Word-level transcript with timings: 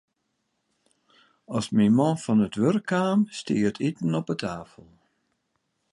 As 1.57 1.65
myn 1.75 1.93
man 1.99 2.15
fan 2.23 2.39
it 2.47 2.57
wurk 2.61 2.85
kaam, 2.91 3.19
stie 3.37 3.65
it 3.69 3.77
iten 3.87 4.17
op 4.19 4.27
'e 4.31 4.35
tafel. 4.41 4.89